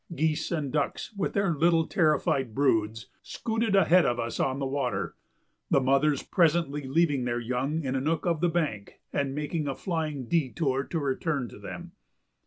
Geese 0.15 0.51
and 0.51 0.71
ducks, 0.71 1.13
with 1.15 1.33
their 1.33 1.53
little 1.53 1.85
terrified 1.85 2.55
broods, 2.55 3.09
scooted 3.21 3.75
ahead 3.75 4.03
of 4.03 4.19
us 4.19 4.39
on 4.39 4.57
the 4.57 4.65
water, 4.65 5.15
the 5.69 5.79
mothers 5.79 6.23
presently 6.23 6.87
leaving 6.87 7.25
their 7.25 7.39
young 7.39 7.83
in 7.83 7.93
a 7.95 8.01
nook 8.01 8.25
of 8.25 8.41
the 8.41 8.49
bank 8.49 8.99
and 9.13 9.35
making 9.35 9.67
a 9.67 9.75
flying 9.75 10.25
détour 10.25 10.89
to 10.89 10.97
return 10.97 11.47
to 11.49 11.59
them. 11.59 11.91